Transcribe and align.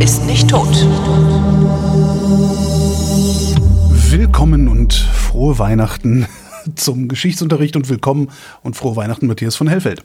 ist 0.00 0.24
nicht 0.24 0.48
tot. 0.48 0.66
Willkommen 4.10 4.68
und 4.68 4.94
frohe 4.94 5.58
Weihnachten 5.58 6.26
zum 6.74 7.08
Geschichtsunterricht 7.08 7.76
und 7.76 7.90
willkommen 7.90 8.30
und 8.62 8.76
frohe 8.76 8.96
Weihnachten 8.96 9.26
Matthias 9.26 9.56
von 9.56 9.68
Hellfeld. 9.68 10.02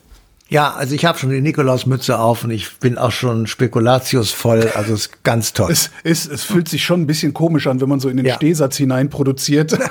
Ja, 0.47 0.73
also 0.73 0.93
ich 0.93 1.05
habe 1.05 1.17
schon 1.17 1.31
die 1.31 1.41
Nikolausmütze 1.41 2.19
auf 2.19 2.43
und 2.43 2.51
ich 2.51 2.77
bin 2.77 2.99
auch 2.99 3.11
schon 3.11 3.47
Spekulatius 3.47 4.31
voll, 4.31 4.69
also 4.75 4.93
es 4.93 5.07
ist 5.07 5.23
ganz 5.23 5.53
toll. 5.53 5.71
Es, 5.71 5.89
es, 6.03 6.27
es 6.27 6.43
fühlt 6.43 6.67
sich 6.69 6.83
schon 6.85 7.01
ein 7.01 7.07
bisschen 7.07 7.33
komisch 7.33 7.65
an, 7.65 7.81
wenn 7.81 7.89
man 7.89 7.99
so 7.99 8.09
in 8.09 8.17
den 8.17 8.27
Ja. 8.27 8.35
Stehsatz 8.35 8.77
hinein 8.77 9.09
produziert. 9.09 9.77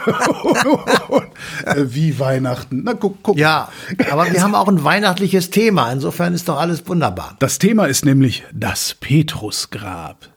Äh, 1.67 1.85
Wie 1.89 2.19
Weihnachten. 2.19 2.83
Na, 2.85 2.95
guck, 2.95 3.23
guck. 3.23 3.37
Ja, 3.37 3.69
aber 4.11 4.31
wir 4.33 4.43
haben 4.43 4.55
auch 4.55 4.69
ein 4.69 4.83
weihnachtliches 4.83 5.51
Thema, 5.51 5.91
insofern 5.93 6.33
ist 6.35 6.49
doch 6.49 6.59
alles 6.59 6.87
wunderbar. 6.87 7.37
Das 7.39 7.59
Thema 7.59 7.87
ist 7.87 8.05
nämlich 8.05 8.45
das 8.53 8.95
Petrusgrab. 8.99 10.29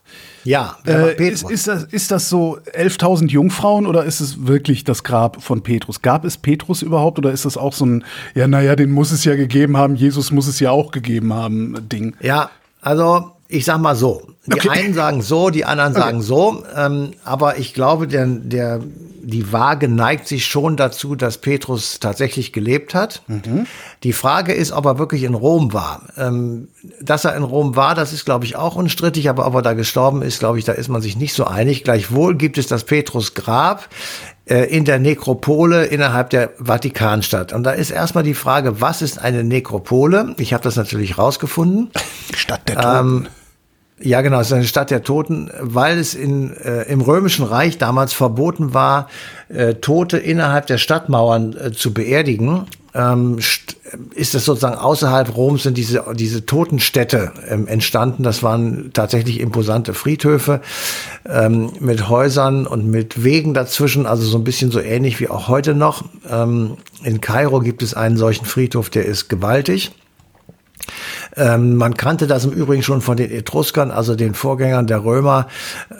Ja, 0.47 0.77
Äh, 0.87 1.27
ist, 1.27 1.51
ist, 1.51 1.67
das, 1.67 1.83
ist 1.83 2.09
das 2.09 2.29
so 2.29 2.57
11.000 2.73 3.27
Jungfrauen 3.27 3.85
oder 3.85 4.05
ist 4.05 4.21
es 4.21 4.47
wirklich 4.47 4.85
das 4.85 5.03
Grab 5.03 5.43
von 5.43 5.61
Petrus? 5.61 6.01
Gab 6.01 6.23
es 6.23 6.37
Petrus 6.37 6.83
überhaupt 6.83 7.17
oder 7.19 7.33
ist 7.33 7.43
das 7.43 7.57
auch 7.57 7.73
so 7.73 7.85
ein, 7.85 8.05
ja, 8.33 8.47
naja, 8.47 8.77
den 8.77 8.91
muss 8.91 9.11
es 9.11 9.25
ja 9.25 9.35
gegeben 9.35 9.75
haben, 9.75 9.95
Jesus 9.97 10.31
muss 10.31 10.47
es 10.47 10.61
ja 10.61 10.71
auch 10.71 10.91
gegeben 10.91 11.33
haben, 11.33 11.75
Ding? 11.89 12.15
Ja, 12.21 12.49
also 12.79 13.33
ich 13.49 13.65
sag 13.65 13.79
mal 13.79 13.95
so. 13.95 14.27
Die 14.45 14.53
Okay. 14.53 14.69
einen 14.69 14.93
sagen 14.93 15.21
so, 15.21 15.49
die 15.49 15.65
anderen 15.65 15.93
sagen 15.93 16.21
so. 16.21 16.63
Ähm, 16.75 17.11
aber 17.23 17.57
ich 17.57 17.73
glaube, 17.73 18.07
der, 18.07 18.25
der, 18.25 18.79
die 19.21 19.51
Waage 19.51 19.87
neigt 19.89 20.27
sich 20.27 20.45
schon 20.45 20.77
dazu, 20.77 21.15
dass 21.15 21.37
Petrus 21.37 21.99
tatsächlich 21.99 22.53
gelebt 22.53 22.93
hat. 22.93 23.21
Die 24.03 24.13
Frage 24.13 24.53
ist, 24.53 24.71
ob 24.71 24.85
er 24.85 24.99
wirklich 24.99 25.23
in 25.23 25.33
Rom 25.33 25.73
war. 25.73 26.01
Ähm, 26.17 26.69
dass 27.01 27.25
er 27.25 27.35
in 27.35 27.43
Rom 27.43 27.75
war, 27.75 27.93
das 27.95 28.13
ist, 28.13 28.25
glaube 28.25 28.45
ich, 28.45 28.55
auch 28.55 28.75
unstrittig. 28.75 29.29
Aber 29.29 29.45
ob 29.47 29.55
er 29.55 29.61
da 29.61 29.73
gestorben 29.73 30.21
ist, 30.21 30.39
glaube 30.39 30.59
ich, 30.59 30.65
da 30.65 30.73
ist 30.73 30.87
man 30.87 31.01
sich 31.01 31.17
nicht 31.17 31.33
so 31.33 31.45
einig. 31.45 31.83
Gleichwohl 31.83 32.35
gibt 32.35 32.57
es 32.57 32.67
das 32.67 32.83
Petrusgrab 32.85 33.89
äh, 34.45 34.63
in 34.65 34.85
der 34.85 34.99
Nekropole 34.99 35.85
innerhalb 35.85 36.29
der 36.29 36.51
Vatikanstadt. 36.57 37.51
Und 37.51 37.63
da 37.63 37.71
ist 37.71 37.91
erstmal 37.91 38.23
die 38.23 38.33
Frage, 38.33 38.79
was 38.79 39.01
ist 39.01 39.19
eine 39.19 39.43
Nekropole? 39.43 40.35
Ich 40.37 40.53
habe 40.53 40.63
das 40.63 40.77
natürlich 40.77 41.17
rausgefunden. 41.17 41.91
Stadt 42.33 42.67
der 42.69 42.75
Toten. 42.75 43.27
Ja, 43.99 44.21
genau, 44.21 44.39
es 44.39 44.47
ist 44.47 44.53
eine 44.53 44.63
Stadt 44.65 44.91
der 44.91 45.01
Toten, 45.01 45.49
weil 45.59 45.97
es 45.97 46.13
in, 46.13 46.55
äh, 46.55 46.83
im 46.83 47.01
Römischen 47.01 47.43
Reich 47.43 47.79
damals 47.79 48.13
verboten 48.13 48.75
war, 48.75 49.09
äh, 49.49 49.73
Tote 49.73 50.17
innerhalb 50.19 50.67
der 50.67 50.77
Stadtmauern 50.77 51.57
äh, 51.57 51.71
zu 51.71 51.95
beerdigen. 51.95 52.67
Ähm, 52.93 53.37
st- 53.37 53.75
ist 54.13 54.35
es 54.35 54.45
sozusagen 54.45 54.75
außerhalb 54.77 55.35
Roms 55.35 55.63
sind 55.63 55.77
diese, 55.77 56.03
diese 56.13 56.45
Totenstädte 56.45 57.31
ähm, 57.49 57.67
entstanden. 57.67 58.21
Das 58.21 58.43
waren 58.43 58.91
tatsächlich 58.93 59.39
imposante 59.39 59.95
Friedhöfe 59.95 60.61
ähm, 61.27 61.71
mit 61.79 62.07
Häusern 62.07 62.67
und 62.67 62.85
mit 62.85 63.23
Wegen 63.23 63.55
dazwischen, 63.55 64.05
also 64.05 64.23
so 64.23 64.37
ein 64.37 64.43
bisschen 64.43 64.69
so 64.69 64.79
ähnlich 64.79 65.19
wie 65.19 65.27
auch 65.29 65.47
heute 65.47 65.73
noch. 65.73 66.03
Ähm, 66.29 66.77
in 67.03 67.19
Kairo 67.19 67.61
gibt 67.61 67.81
es 67.81 67.95
einen 67.95 68.17
solchen 68.17 68.45
Friedhof, 68.45 68.91
der 68.91 69.05
ist 69.05 69.27
gewaltig. 69.27 69.91
Ähm, 71.37 71.75
man 71.75 71.95
kannte 71.95 72.27
das 72.27 72.45
im 72.45 72.51
Übrigen 72.51 72.83
schon 72.83 73.01
von 73.01 73.15
den 73.15 73.31
Etruskern, 73.31 73.91
also 73.91 74.15
den 74.15 74.33
Vorgängern 74.33 74.87
der 74.87 75.03
Römer. 75.03 75.47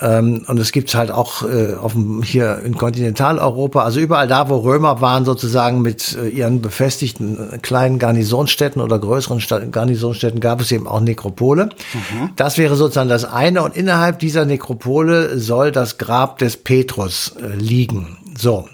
Ähm, 0.02 0.44
und 0.48 0.60
es 0.60 0.72
gibt's 0.72 0.96
halt 0.96 1.12
auch 1.12 1.44
äh, 1.44 1.76
auf 1.76 1.94
dem, 1.94 2.24
hier 2.24 2.60
in 2.64 2.76
Kontinentaleuropa, 2.76 3.84
also 3.84 4.00
überall 4.00 4.28
da, 4.28 4.50
wo 4.50 4.58
Römer 4.58 5.02
waren, 5.02 5.26
sozusagen 5.26 5.82
mit 5.82 6.18
äh, 6.18 6.28
ihren 6.28 6.62
befestigten 6.62 7.54
äh, 7.54 7.58
kleinen 7.60 8.00
Garnisonsstädten 8.00 8.82
oder 8.82 8.98
größeren 9.00 9.40
Stadt, 9.40 9.72
Garnisonsstädten, 9.72 10.40
gab 10.40 10.62
es 10.62 10.72
eben 10.72 10.88
auch 10.88 11.00
Nekropole. 11.02 11.70
Das 12.36 12.58
wäre 12.58 12.76
sozusagen 12.76 13.10
das 13.10 13.26
eine. 13.26 13.62
Und 13.64 13.76
innerhalb 13.76 14.20
dieser 14.20 14.46
Nekropole 14.46 15.38
soll 15.40 15.72
das 15.72 15.98
Grab 15.98 16.40
des 16.40 16.58
Petrus 16.58 17.36
äh, 17.42 17.56
liegen. 17.56 18.18
So. 18.38 18.68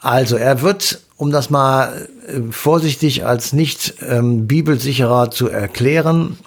Also 0.00 0.36
er 0.36 0.62
wird, 0.62 1.00
um 1.16 1.30
das 1.30 1.50
mal 1.50 2.08
äh, 2.26 2.40
vorsichtig 2.50 3.24
als 3.24 3.52
nicht 3.52 3.94
ähm, 4.06 4.46
bibelsicherer 4.46 5.30
zu 5.30 5.48
erklären, 5.48 6.38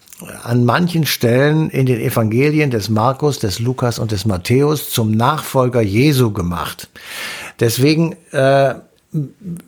an 0.44 0.66
manchen 0.66 1.06
Stellen 1.06 1.70
in 1.70 1.86
den 1.86 2.00
Evangelien 2.00 2.72
des 2.72 2.90
Markus, 2.90 3.40
des 3.40 3.60
Lukas 3.60 4.00
und 4.00 4.12
des 4.12 4.26
Matthäus 4.26 4.90
zum 4.90 5.12
Nachfolger 5.12 5.82
Jesu 5.82 6.32
gemacht. 6.32 6.90
Deswegen 7.60 8.16
äh, 8.32 8.76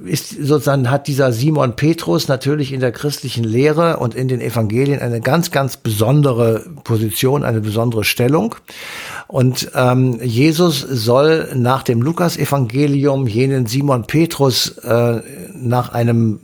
ist 0.03 0.29
sozusagen 0.29 0.90
hat 0.90 1.07
dieser 1.07 1.31
Simon 1.31 1.75
Petrus 1.75 2.28
natürlich 2.28 2.73
in 2.73 2.79
der 2.79 2.91
christlichen 2.91 3.44
Lehre 3.44 3.97
und 3.97 4.16
in 4.16 4.28
den 4.28 4.41
Evangelien 4.41 5.00
eine 5.02 5.22
ganz, 5.22 5.52
ganz 5.52 5.78
besondere 5.78 6.66
Position, 6.84 7.44
eine 7.44 7.62
besondere 7.62 8.03
Stellung. 8.03 8.56
Und 9.27 9.71
ähm, 9.73 10.19
Jesus 10.21 10.79
soll 10.81 11.49
nach 11.55 11.83
dem 11.83 12.01
Lukas-Evangelium 12.01 13.27
jenen 13.27 13.65
Simon 13.65 14.05
Petrus 14.05 14.77
äh, 14.79 15.21
nach 15.53 15.89
einem 15.93 16.41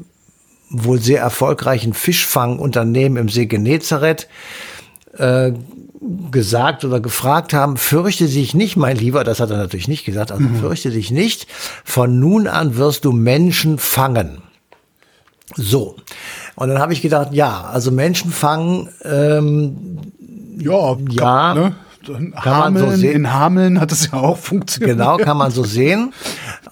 wohl 0.70 1.00
sehr 1.00 1.22
erfolgreichen 1.22 1.94
Fischfangunternehmen 1.94 3.18
im 3.18 3.30
See 3.30 3.46
Genezareth 3.46 4.28
äh, 5.18 5.52
gesagt 6.32 6.84
oder 6.84 7.00
gefragt 7.00 7.54
haben, 7.54 7.78
fürchte 7.78 8.26
dich 8.26 8.56
nicht, 8.56 8.76
mein 8.76 8.98
Lieber, 8.98 9.24
das 9.24 9.40
hat 9.40 9.52
er 9.52 9.58
natürlich 9.58 9.88
nicht 9.88 10.06
gesagt, 10.06 10.32
also 10.32 10.44
fürchte 10.60 10.90
dich 10.90 11.12
nicht, 11.12 11.46
von 11.84 12.20
nun 12.20 12.48
an 12.48 12.78
wirst 12.78 13.06
du 13.06 13.12
Menschen 13.12 13.78
fangen. 13.78 14.42
So. 15.56 15.98
Und 16.56 16.70
dann 16.70 16.80
habe 16.80 16.94
ich 16.94 17.02
gedacht, 17.02 17.34
ja, 17.34 17.66
also 17.66 17.92
Menschen 17.92 18.32
fangen, 18.32 18.90
ähm, 19.04 20.00
Ja, 20.58 20.98
Ja, 21.10 21.54
ne? 21.54 21.76
Dann 22.08 22.32
kann 22.32 22.74
man 22.74 22.78
so 22.78 22.86
Hameln, 22.86 23.00
sehen. 23.00 23.12
in 23.14 23.34
Hameln 23.34 23.80
hat 23.80 23.92
es 23.92 24.12
ja 24.12 24.20
auch 24.20 24.38
funktioniert. 24.38 24.98
genau, 24.98 25.18
kann 25.18 25.38
man 25.38 25.52
so 25.52 25.64
sehen. 25.64 26.14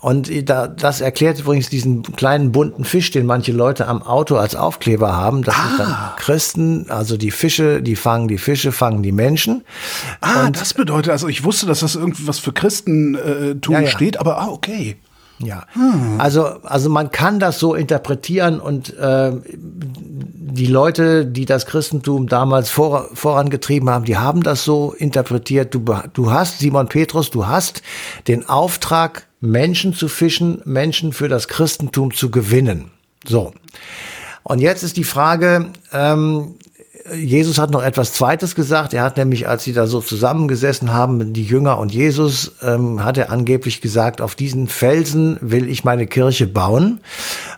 Und 0.01 0.29
da, 0.50 0.67
das 0.67 1.01
erklärt 1.01 1.40
übrigens 1.40 1.69
diesen 1.69 2.03
kleinen 2.03 2.51
bunten 2.51 2.84
Fisch, 2.85 3.12
den 3.12 3.25
manche 3.25 3.51
Leute 3.51 3.88
am 3.88 4.01
Auto 4.01 4.38
als 4.38 4.56
Aufkleber 4.56 5.16
haben. 5.16 5.44
Das 5.44 5.56
sind 5.56 5.79
dann 5.79 5.95
Christen, 6.18 6.85
also 6.89 7.18
die 7.18 7.31
Fische, 7.31 7.81
die 7.81 7.95
fangen 7.95 8.28
die 8.28 8.38
Fische, 8.38 8.72
fangen 8.72 9.03
die 9.03 9.12
Menschen. 9.12 9.63
Ah, 10.22 10.50
das 10.51 10.73
bedeutet, 10.73 11.12
also 11.12 11.28
ich 11.28 11.44
wusste, 11.44 11.66
dass 11.66 11.81
das 11.81 11.95
irgendwas 11.95 12.39
für 12.39 12.53
Christentum 12.53 13.73
Ja, 13.73 13.81
ja. 13.81 13.88
steht, 13.88 14.19
aber 14.19 14.39
ah, 14.39 14.47
okay. 14.47 14.97
Ja, 15.41 15.66
also, 16.17 16.44
also 16.63 16.89
man 16.89 17.11
kann 17.11 17.39
das 17.39 17.59
so 17.59 17.73
interpretieren 17.73 18.59
und 18.59 18.95
äh, 18.97 19.31
die 19.47 20.66
Leute, 20.66 21.25
die 21.25 21.45
das 21.45 21.66
Christentum 21.66 22.27
damals 22.27 22.69
vor, 22.69 23.09
vorangetrieben 23.13 23.89
haben, 23.89 24.03
die 24.03 24.17
haben 24.17 24.44
das 24.44 24.66
so 24.66 24.94
interpretiert. 24.97 25.73
Du, 25.73 25.83
du 26.13 26.31
hast, 26.31 26.59
Simon 26.59 26.89
Petrus, 26.89 27.29
du 27.29 27.47
hast 27.47 27.81
den 28.27 28.50
Auftrag, 28.50 29.27
Menschen 29.39 29.94
zu 29.94 30.09
fischen, 30.09 30.61
Menschen 30.66 31.13
für 31.13 31.29
das 31.29 31.47
Christentum 31.47 32.13
zu 32.13 32.29
gewinnen. 32.29 32.91
So. 33.25 33.53
Und 34.44 34.59
jetzt 34.59 34.83
ist 34.83 34.97
die 34.97 35.03
Frage, 35.06 35.67
ähm, 35.94 36.56
Jesus 37.15 37.57
hat 37.57 37.71
noch 37.71 37.83
etwas 37.83 38.13
Zweites 38.13 38.55
gesagt. 38.55 38.93
Er 38.93 39.03
hat 39.03 39.17
nämlich, 39.17 39.47
als 39.47 39.63
sie 39.63 39.73
da 39.73 39.87
so 39.87 40.01
zusammengesessen 40.01 40.93
haben, 40.93 41.33
die 41.33 41.43
Jünger 41.43 41.77
und 41.79 41.93
Jesus, 41.93 42.53
ähm, 42.61 43.03
hat 43.03 43.17
er 43.17 43.31
angeblich 43.31 43.81
gesagt, 43.81 44.21
auf 44.21 44.35
diesen 44.35 44.67
Felsen 44.67 45.37
will 45.41 45.69
ich 45.69 45.83
meine 45.83 46.07
Kirche 46.07 46.47
bauen. 46.47 46.99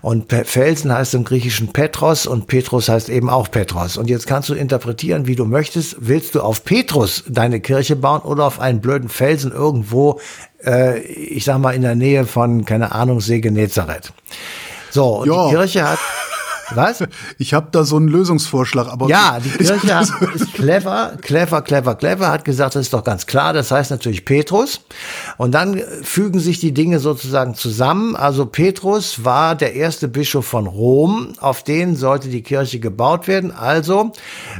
Und 0.01 0.27
Pe- 0.27 0.45
Felsen 0.45 0.93
heißt 0.93 1.13
im 1.13 1.23
Griechischen 1.23 1.73
Petros 1.73 2.25
und 2.27 2.47
Petrus 2.47 2.89
heißt 2.89 3.09
eben 3.09 3.29
auch 3.29 3.49
Petros. 3.51 3.97
Und 3.97 4.09
jetzt 4.09 4.27
kannst 4.27 4.49
du 4.49 4.53
interpretieren, 4.53 5.27
wie 5.27 5.35
du 5.35 5.45
möchtest. 5.45 5.95
Willst 5.99 6.35
du 6.35 6.41
auf 6.41 6.63
Petrus 6.63 7.23
deine 7.27 7.59
Kirche 7.59 7.95
bauen 7.95 8.21
oder 8.21 8.45
auf 8.45 8.59
einen 8.59 8.81
blöden 8.81 9.09
Felsen 9.09 9.51
irgendwo, 9.51 10.19
äh, 10.65 10.99
ich 11.01 11.45
sag 11.45 11.59
mal, 11.59 11.71
in 11.75 11.81
der 11.81 11.95
Nähe 11.95 12.25
von, 12.25 12.65
keine 12.65 12.93
Ahnung, 12.93 13.21
See 13.21 13.41
Genezareth? 13.41 14.13
So, 14.91 15.19
und 15.21 15.27
Ja. 15.29 15.45
die 15.47 15.55
Kirche 15.55 15.87
hat, 15.89 15.99
was? 16.75 17.03
Ich 17.37 17.53
habe 17.53 17.67
da 17.71 17.83
so 17.83 17.97
einen 17.97 18.07
Lösungsvorschlag, 18.07 18.87
aber 18.87 19.07
Ja, 19.07 19.39
die 19.39 19.49
Kirche 19.49 19.95
hat, 19.95 20.09
ist 20.35 20.53
clever, 20.53 21.13
clever, 21.21 21.61
clever, 21.61 21.95
clever, 21.95 22.29
hat 22.29 22.45
gesagt, 22.45 22.75
das 22.75 22.83
ist 22.83 22.93
doch 22.93 23.03
ganz 23.03 23.25
klar, 23.25 23.53
das 23.53 23.71
heißt 23.71 23.91
natürlich 23.91 24.25
Petrus. 24.25 24.81
Und 25.37 25.51
dann 25.51 25.81
fügen 26.03 26.39
sich 26.39 26.59
die 26.59 26.73
Dinge 26.73 26.99
sozusagen 26.99 27.55
zusammen. 27.55 28.15
Also 28.15 28.45
Petrus 28.45 29.23
war 29.25 29.55
der 29.55 29.75
erste 29.75 30.07
Bischof 30.07 30.45
von 30.45 30.67
Rom, 30.67 31.33
auf 31.39 31.63
den 31.63 31.95
sollte 31.95 32.29
die 32.29 32.43
Kirche 32.43 32.79
gebaut 32.79 33.27
werden. 33.27 33.51
Also 33.51 34.11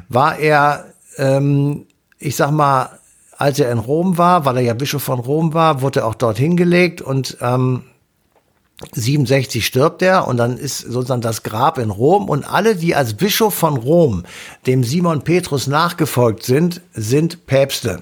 war 0.09 0.37
er, 0.37 0.85
ähm, 1.17 1.85
ich 2.19 2.35
sag 2.35 2.51
mal, 2.51 2.89
als 3.37 3.57
er 3.57 3.71
in 3.71 3.79
Rom 3.79 4.19
war, 4.19 4.45
weil 4.45 4.57
er 4.57 4.63
ja 4.63 4.73
Bischof 4.75 5.01
von 5.01 5.19
Rom 5.19 5.55
war, 5.55 5.81
wurde 5.81 6.01
er 6.01 6.05
auch 6.05 6.13
dorthin 6.13 6.55
gelegt 6.55 7.01
und 7.01 7.37
ähm, 7.41 7.83
67 8.91 9.65
stirbt 9.65 10.01
er 10.01 10.27
und 10.27 10.37
dann 10.37 10.57
ist 10.57 10.79
sozusagen 10.79 11.21
das 11.21 11.43
Grab 11.43 11.77
in 11.77 11.89
Rom 11.89 12.29
und 12.29 12.43
alle, 12.43 12.75
die 12.75 12.95
als 12.95 13.13
Bischof 13.13 13.53
von 13.53 13.77
Rom 13.77 14.23
dem 14.67 14.83
Simon 14.83 15.23
Petrus 15.23 15.67
nachgefolgt 15.67 16.43
sind, 16.43 16.81
sind 16.93 17.45
Päpste. 17.45 18.01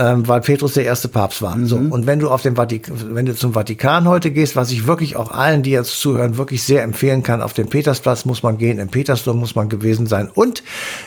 Ähm, 0.00 0.26
weil 0.26 0.40
Petrus 0.40 0.72
der 0.72 0.84
erste 0.84 1.08
Papst 1.08 1.42
war. 1.42 1.54
Mhm. 1.54 1.66
So 1.66 1.76
und 1.76 2.06
wenn 2.06 2.18
du 2.18 2.30
auf 2.30 2.40
dem 2.40 2.56
Vatikan, 2.56 3.14
wenn 3.14 3.26
du 3.26 3.34
zum 3.34 3.52
Vatikan 3.52 4.08
heute 4.08 4.30
gehst, 4.30 4.56
was 4.56 4.70
ich 4.72 4.86
wirklich 4.86 5.16
auch 5.16 5.30
allen, 5.30 5.62
die 5.62 5.72
jetzt 5.72 6.00
zuhören, 6.00 6.38
wirklich 6.38 6.62
sehr 6.62 6.82
empfehlen 6.82 7.22
kann, 7.22 7.42
auf 7.42 7.52
dem 7.52 7.68
Petersplatz 7.68 8.24
muss 8.24 8.42
man 8.42 8.56
gehen, 8.56 8.78
im 8.78 8.88
Petersdom 8.88 9.38
muss 9.38 9.54
man 9.54 9.68
gewesen 9.68 10.06
sein 10.06 10.30
und 10.32 10.62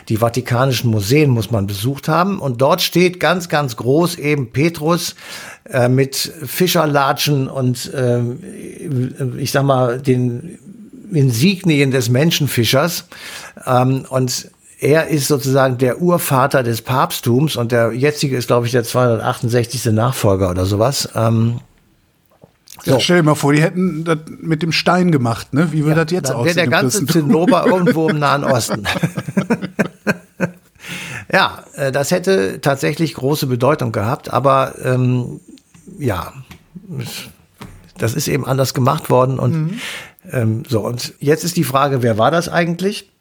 die 0.09 0.17
Vatikanischen 0.17 0.91
Museen 0.91 1.31
muss 1.31 1.49
man 1.49 1.65
besucht 1.65 2.07
haben 2.07 2.39
und 2.39 2.61
dort 2.61 2.83
steht 2.83 3.19
ganz 3.19 3.49
ganz 3.49 3.77
groß 3.77 4.19
eben 4.19 4.51
Petrus 4.51 5.15
äh, 5.67 5.89
mit 5.89 6.15
Fischerlatschen 6.15 7.47
und 7.47 7.91
äh, 7.93 8.21
ich 9.37 9.51
sag 9.51 9.63
mal 9.63 9.99
den 9.99 10.59
Insignien 11.11 11.89
des 11.89 12.09
Menschenfischers 12.09 13.05
ähm, 13.65 14.05
und 14.09 14.49
er 14.83 15.07
ist 15.07 15.29
sozusagen 15.29 15.77
der 15.77 16.01
Urvater 16.01 16.61
des 16.61 16.81
Papsttums 16.81 17.55
und 17.55 17.71
der 17.71 17.93
jetzige 17.93 18.35
ist, 18.35 18.47
glaube 18.47 18.65
ich, 18.65 18.73
der 18.73 18.83
268. 18.83 19.85
Nachfolger 19.85 20.49
oder 20.49 20.65
sowas. 20.65 21.07
Ähm, 21.15 21.61
so. 22.83 22.91
Ja, 22.91 22.99
stell 22.99 23.17
dir 23.17 23.23
mal 23.23 23.35
vor, 23.35 23.53
die 23.53 23.61
hätten 23.61 24.03
das 24.03 24.17
mit 24.41 24.61
dem 24.61 24.73
Stein 24.73 25.13
gemacht, 25.13 25.53
ne? 25.53 25.71
Wie 25.71 25.85
würde 25.85 26.01
ja, 26.01 26.03
das 26.03 26.11
jetzt 26.11 26.31
aussehen? 26.31 26.55
der 26.55 26.67
ganze 26.67 27.05
Zinnober 27.05 27.65
irgendwo 27.65 28.09
im 28.09 28.19
Nahen 28.19 28.43
Osten. 28.43 28.83
ja, 31.31 31.63
äh, 31.75 31.93
das 31.93 32.11
hätte 32.11 32.59
tatsächlich 32.59 33.13
große 33.13 33.47
Bedeutung 33.47 33.93
gehabt, 33.93 34.33
aber 34.33 34.73
ähm, 34.83 35.39
ja, 35.97 36.33
das 37.97 38.15
ist 38.15 38.27
eben 38.27 38.45
anders 38.45 38.73
gemacht 38.73 39.09
worden 39.09 39.39
und 39.39 39.53
mhm. 39.53 39.79
ähm, 40.29 40.63
so. 40.67 40.81
Und 40.81 41.13
jetzt 41.19 41.45
ist 41.45 41.55
die 41.55 41.63
Frage, 41.63 42.01
wer 42.01 42.17
war 42.17 42.31
das 42.31 42.49
eigentlich? 42.49 43.12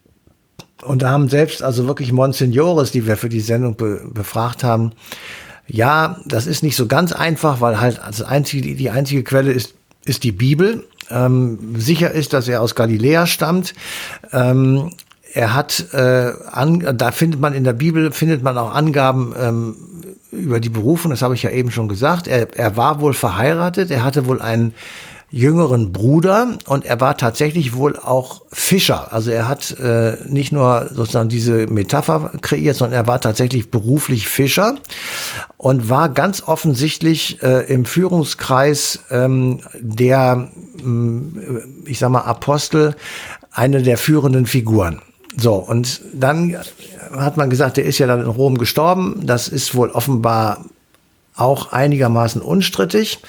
Und 0.83 1.03
da 1.03 1.11
haben 1.11 1.29
selbst 1.29 1.63
also 1.63 1.87
wirklich 1.87 2.13
Monsignores, 2.13 2.91
die 2.91 3.07
wir 3.07 3.17
für 3.17 3.29
die 3.29 3.41
Sendung 3.41 3.77
be 3.77 4.01
befragt 4.13 4.65
haben, 4.65 4.93
ja, 5.69 6.21
das 6.27 6.47
ist 6.47 6.63
nicht 6.63 6.77
so 6.77 6.87
ganz 6.87 7.13
einfach, 7.13 7.61
weil 7.61 7.81
halt 7.81 8.01
das 8.05 8.23
einzige, 8.23 8.75
die 8.75 8.91
einzige 8.91 9.23
Quelle 9.23 9.53
ist, 9.53 9.75
ist 10.05 10.25
die 10.25 10.33
Bibel. 10.33 10.85
Ähm, 11.11 11.77
sicher 11.77 12.11
ist, 12.11 12.33
dass 12.33 12.49
er 12.49 12.61
aus 12.61 12.75
Galiläa 12.75 13.27
stammt. 13.27 13.75
Ähm, 14.33 14.91
er 15.33 15.55
hat, 15.55 15.87
äh, 15.93 16.33
an, 16.51 16.97
da 16.99 17.11
findet 17.11 17.41
man 17.41 17.55
in 17.55 17.65
der 17.65 17.73
Bibel, 17.73 18.13
findet 18.13 18.43
man 18.43 18.59
auch 18.59 18.75
Angaben 18.75 19.35
ähm, 19.39 19.77
über 20.31 20.61
die 20.61 20.69
Berufung, 20.69 21.11
das 21.11 21.23
habe 21.23 21.35
ich 21.35 21.43
ja 21.43 21.51
eben 21.51 21.71
schon 21.71 21.89
gesagt. 21.89 22.27
Er, 22.27 22.55
er 22.57 22.77
war 22.77 23.01
wohl 23.01 23.15
verheiratet, 23.15 23.91
er 23.91 24.05
hatte 24.05 24.27
wohl 24.27 24.43
einen 24.43 24.75
jüngeren 25.33 25.93
Bruder 25.93 26.59
und 26.67 26.85
er 26.85 27.01
war 27.01 27.17
tatsächlich 27.17 27.75
wohl 27.75 27.97
auch 27.99 28.43
Fischer. 28.53 29.13
Also 29.13 29.31
er 29.31 29.49
hat 29.49 29.71
äh, 29.81 30.19
nicht 30.29 30.53
nur 30.53 30.91
sozusagen 30.93 31.31
diese 31.31 31.67
Metapher 31.67 32.33
kreiert, 32.43 32.77
sondern 32.77 33.01
er 33.01 33.07
war 33.07 33.21
tatsächlich 33.21 33.71
beruflich 33.71 34.29
Fischer 34.29 34.77
und 35.57 35.89
war 35.89 36.11
ganz 36.11 36.43
offensichtlich 36.43 37.43
äh, 37.43 37.65
im 37.73 37.87
Führungskreis 37.87 39.01
ähm, 39.11 39.61
der, 39.81 40.51
äh, 40.79 41.89
ich 41.89 41.99
sag 41.99 42.11
mal, 42.11 42.21
Apostel, 42.21 42.95
eine 43.51 43.83
der 43.83 43.97
führenden 43.97 44.45
Figuren. 44.45 45.01
So, 45.35 45.55
und 45.55 46.03
dann 46.13 46.57
hat 47.11 47.39
man 47.39 47.49
gesagt, 47.49 47.79
der 47.79 47.85
ist 47.85 47.99
ja 47.99 48.07
dann 48.07 48.21
in 48.21 48.27
Rom 48.27 48.59
gestorben. 48.59 49.23
Das 49.25 49.49
ist 49.49 49.75
wohl 49.75 49.89
offenbar 49.89 50.67
auch 51.35 51.73
einigermaßen 51.73 52.43
unstrittig. 52.43 53.21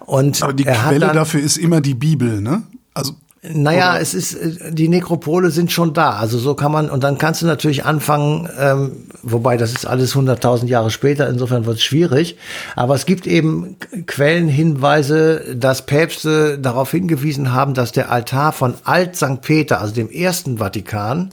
Und 0.00 0.42
Aber 0.42 0.52
die 0.52 0.64
Quelle 0.64 1.12
dafür 1.12 1.40
ist 1.40 1.56
immer 1.56 1.80
die 1.80 1.94
Bibel, 1.94 2.40
ne? 2.40 2.62
Also 2.94 3.14
naja, 3.42 3.92
Oder? 3.92 4.00
es 4.00 4.14
ist, 4.14 4.34
äh, 4.34 4.72
die 4.72 4.88
Nekropole 4.88 5.50
sind 5.50 5.70
schon 5.70 5.92
da. 5.92 6.10
Also 6.12 6.38
so 6.38 6.54
kann 6.54 6.72
man, 6.72 6.90
und 6.90 7.04
dann 7.04 7.18
kannst 7.18 7.42
du 7.42 7.46
natürlich 7.46 7.84
anfangen, 7.84 8.48
ähm, 8.58 8.92
wobei 9.22 9.56
das 9.56 9.72
ist 9.72 9.86
alles 9.86 10.14
100.000 10.14 10.66
Jahre 10.66 10.90
später, 10.90 11.28
insofern 11.28 11.66
wird 11.66 11.76
es 11.76 11.82
schwierig. 11.82 12.36
Aber 12.74 12.94
es 12.94 13.06
gibt 13.06 13.26
eben 13.26 13.76
Quellenhinweise, 14.06 15.54
dass 15.54 15.86
Päpste 15.86 16.58
darauf 16.58 16.90
hingewiesen 16.90 17.52
haben, 17.52 17.74
dass 17.74 17.92
der 17.92 18.10
Altar 18.10 18.52
von 18.52 18.74
Alt 18.84 19.16
St. 19.16 19.40
Peter, 19.42 19.80
also 19.80 19.94
dem 19.94 20.10
ersten 20.10 20.58
Vatikan, 20.58 21.30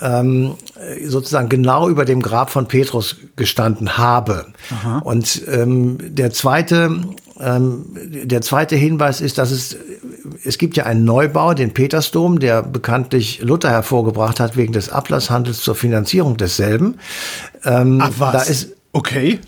ähm, 0.00 0.54
sozusagen 1.04 1.48
genau 1.48 1.88
über 1.88 2.04
dem 2.04 2.22
Grab 2.22 2.50
von 2.50 2.66
Petrus 2.66 3.16
gestanden 3.36 3.98
habe. 3.98 4.46
Aha. 4.70 4.98
Und 4.98 5.42
ähm, 5.48 5.98
der 6.00 6.32
zweite 6.32 7.00
ähm, 7.40 7.86
der 7.94 8.42
zweite 8.42 8.76
Hinweis 8.76 9.20
ist, 9.20 9.38
dass 9.38 9.50
es, 9.50 9.76
es 10.44 10.58
gibt 10.58 10.76
ja 10.76 10.84
einen 10.84 11.04
Neubau, 11.04 11.54
den 11.54 11.72
Petersdom, 11.72 12.38
der 12.38 12.62
bekanntlich 12.62 13.40
Luther 13.42 13.70
hervorgebracht 13.70 14.40
hat 14.40 14.56
wegen 14.56 14.72
des 14.72 14.90
Ablasshandels 14.90 15.60
zur 15.60 15.74
Finanzierung 15.74 16.36
desselben. 16.36 16.96
Ähm, 17.64 18.00
Ach 18.02 18.12
was? 18.18 18.32
Da 18.32 18.42
ist, 18.42 18.76
okay. 18.92 19.40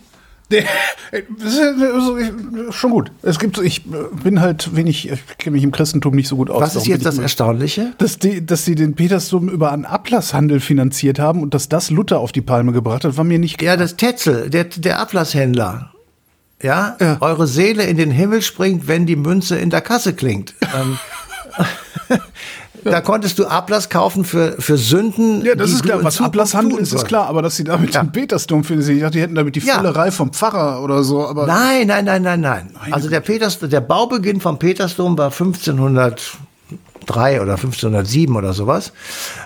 Schon 2.71 2.91
gut. 2.91 3.11
Es 3.23 3.39
gibt, 3.39 3.59
ich 3.59 3.85
bin 4.23 4.41
halt 4.41 4.77
wenig, 4.77 5.11
ich 5.11 5.39
kenne 5.39 5.55
mich 5.55 5.65
im 5.65 5.73
Christentum 5.73 6.15
nicht 6.15 6.29
so 6.29 6.37
gut 6.37 6.50
aus. 6.50 6.61
Was 6.61 6.77
ist 6.77 6.87
jetzt 6.87 7.06
das 7.06 7.19
Erstaunliche? 7.19 7.95
Dass 7.99 8.19
die, 8.19 8.45
dass 8.45 8.67
sie 8.67 8.75
den 8.75 8.95
Petersdom 8.95 9.49
über 9.49 9.73
einen 9.73 9.87
Ablasshandel 9.87 10.61
finanziert 10.61 11.19
haben 11.19 11.43
und 11.43 11.55
dass 11.55 11.71
das 11.71 11.91
Luther 11.91 12.19
auf 12.21 12.33
die 12.33 12.43
Palme 12.43 12.73
gebracht 12.73 13.05
hat, 13.05 13.17
war 13.17 13.25
mir 13.25 13.38
nicht 13.38 13.59
klar. 13.59 13.73
Ja, 13.73 13.77
das 13.79 13.97
Tetzel, 13.97 14.50
der, 14.50 14.65
der 14.65 14.99
Ablasshändler. 14.99 15.92
Ja? 16.62 16.97
ja? 17.00 17.17
eure 17.20 17.47
Seele 17.47 17.85
in 17.85 17.97
den 17.97 18.11
Himmel 18.11 18.43
springt, 18.43 18.88
wenn 18.88 19.06
die 19.06 19.17
Münze 19.17 19.59
in 19.59 19.70
der 19.70 19.81
Kasse 19.81 20.14
klingt. 20.14 20.55
Ähm, 20.75 20.99
da 22.85 23.00
konntest 23.00 23.38
du 23.38 23.47
Ablass 23.47 23.88
kaufen 23.88 24.25
für, 24.25 24.61
für 24.61 24.79
Sünden. 24.79 25.44
Ja, 25.44 25.55
das 25.55 25.70
ist 25.70 25.82
klar. 25.82 26.03
Was 26.03 26.20
Ablasshandel 26.20 26.79
ist, 26.79 26.93
ist 26.93 27.06
klar. 27.06 27.26
Aber 27.26 27.43
dass 27.43 27.56
sie 27.56 27.64
damit 27.64 27.94
ja. 27.94 28.03
den 28.03 28.12
Petersdom 28.12 28.64
finden, 28.64 28.88
ich 28.88 29.00
dachte, 29.00 29.12
die 29.12 29.20
hätten 29.20 29.35
damit 29.35 29.56
die 29.56 29.61
ja. 29.61 29.79
Füllerei 29.79 30.11
vom 30.11 30.32
Pfarrer 30.32 30.82
oder 30.82 31.03
so. 31.03 31.26
Aber 31.26 31.47
nein, 31.47 31.88
nein, 31.88 32.05
nein, 32.05 32.23
nein, 32.23 32.41
nein. 32.41 32.75
Also 32.91 33.09
der 33.09 33.20
Peters, 33.20 33.59
der 33.59 33.81
Baubeginn 33.81 34.41
vom 34.41 34.59
Petersdom 34.59 35.17
war 35.19 35.31
1503 35.31 37.41
oder 37.41 37.55
1507 37.55 38.37
oder 38.37 38.53
sowas 38.53 38.93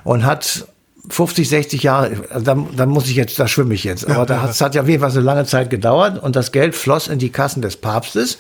und 0.05 0.25
hat 0.25 0.67
50, 1.09 1.49
60 1.49 1.83
Jahre, 1.83 2.11
da, 2.43 2.57
da 2.77 2.87
muss 2.87 3.09
ich 3.09 3.17
jetzt, 3.17 3.39
da 3.39 3.49
schwimme 3.49 3.75
ich 3.75 3.85
jetzt. 3.85 4.05
Aber 4.07 4.21
ja, 4.21 4.27
da 4.27 4.43
hat, 4.43 4.51
es 4.51 4.61
hat 4.61 4.75
ja 4.75 4.83
auf 4.83 4.89
jeden 4.89 5.01
Fall 5.01 5.11
so 5.11 5.21
lange 5.21 5.45
Zeit 5.45 5.71
gedauert 5.71 6.23
und 6.23 6.37
das 6.37 6.53
Geld 6.53 6.75
floss 6.75 7.09
in 7.09 7.19
die 7.19 7.31
Kassen 7.31 7.63
des 7.63 7.77
Papstes, 7.77 8.39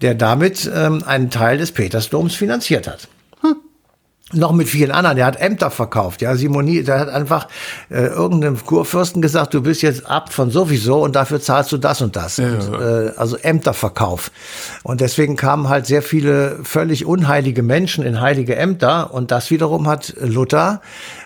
der 0.00 0.14
damit 0.14 0.70
ähm, 0.74 1.02
einen 1.06 1.30
Teil 1.30 1.58
des 1.58 1.72
Petersdoms 1.72 2.34
finanziert 2.34 2.86
hat 2.86 3.08
noch 4.32 4.52
mit 4.52 4.68
vielen 4.68 4.90
anderen. 4.90 5.16
Der 5.16 5.26
hat 5.26 5.40
Ämter 5.40 5.70
verkauft. 5.70 6.22
Ja, 6.22 6.36
Simoni, 6.36 6.82
der 6.82 6.98
hat 7.00 7.08
einfach 7.08 7.48
äh, 7.90 8.06
irgendeinem 8.06 8.64
Kurfürsten 8.64 9.22
gesagt, 9.22 9.54
du 9.54 9.62
bist 9.62 9.82
jetzt 9.82 10.06
Abt 10.06 10.32
von 10.32 10.50
sowieso 10.50 11.02
und 11.02 11.16
dafür 11.16 11.40
zahlst 11.40 11.72
du 11.72 11.78
das 11.78 12.00
und 12.00 12.16
das. 12.16 12.36
Ja, 12.36 12.48
und, 12.48 12.80
äh, 12.80 13.12
also 13.16 13.36
Ämterverkauf. 13.36 14.30
Und 14.82 15.00
deswegen 15.00 15.36
kamen 15.36 15.68
halt 15.68 15.86
sehr 15.86 16.02
viele 16.02 16.58
völlig 16.62 17.06
unheilige 17.06 17.62
Menschen 17.62 18.04
in 18.04 18.20
heilige 18.20 18.56
Ämter. 18.56 19.12
Und 19.12 19.30
das 19.30 19.50
wiederum 19.50 19.88
hat 19.88 20.14
Luther 20.20 20.80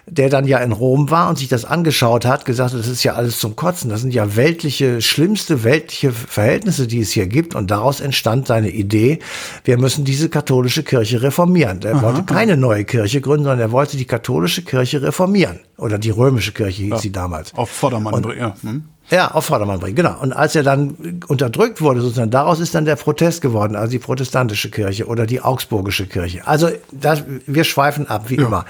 der 0.09 0.29
dann 0.29 0.47
ja 0.47 0.59
in 0.59 0.71
Rom 0.71 1.11
war 1.11 1.29
und 1.29 1.37
sich 1.37 1.49
das 1.49 1.65
angeschaut 1.65 2.25
hat, 2.27 2.45
gesagt, 2.45 2.75
das 2.75 2.87
ist 2.87 3.03
ja 3.03 3.15
alles 3.15 3.41
zum 3.41 3.57
Kotzen. 3.57 3.91
Das 3.91 4.03
sind 4.03 4.15
ja 4.15 4.37
weltliche, 4.37 5.03
schlimmste 5.03 5.65
weltliche 5.65 6.13
Verhältnisse, 6.13 6.87
die 6.87 7.01
es 7.01 7.11
hier 7.11 7.27
gibt. 7.27 7.57
Und 7.57 7.73
daraus 7.73 8.01
entstand 8.01 8.47
seine 8.47 8.71
Idee, 8.71 9.19
wir 9.65 9.79
müssen 9.79 10.05
diese 10.05 10.29
katholische 10.29 10.85
Kirche 10.85 11.23
reformieren. 11.23 11.83
Er 11.83 12.01
wollte 12.03 12.23
keine 12.23 12.57
neue 12.57 12.85
Kirche 12.85 12.96
gründen, 13.05 13.45
sondern 13.45 13.61
er 13.61 13.73
wollte 13.73 13.97
die 13.97 14.05
katholische 14.05 14.63
Kirche 14.63 15.03
reformieren. 15.03 15.61
Oder 15.77 15.99
die 15.99 16.11
römische 16.11 16.53
Kirche 16.53 16.83
hieß 16.83 16.91
ja, 16.91 16.99
sie 16.99 17.13
damals. 17.13 17.55
Auf 17.55 17.71
Vordermann, 17.71 18.15
und, 18.15 18.37
ja. 18.37 18.55
Hm? 18.63 18.85
Ja, 19.09 19.31
auf 19.31 19.45
Vordermann 19.45 19.79
bringen, 19.79 19.95
genau. 19.95 20.21
Und 20.21 20.33
als 20.33 20.57
er 20.57 20.65
dann 20.65 21.21
unterdrückt 21.29 21.81
wurde, 21.81 22.01
sozusagen, 22.01 22.31
daraus 22.31 22.59
ist 22.59 22.75
dann 22.75 22.85
der 22.85 22.97
Protest 22.97 23.41
geworden, 23.41 23.77
also 23.77 23.93
die 23.93 24.01
protestantische 24.01 24.71
Kirche 24.71 25.07
oder 25.07 25.27
die 25.27 25.41
augsburgische 25.41 26.07
Kirche. 26.07 26.47
Also 26.47 26.71
das, 26.91 27.23
wir 27.47 27.63
schweifen 27.63 28.09
ab, 28.09 28.31
wie 28.31 28.37
ja. 28.37 28.47
immer 28.47 28.65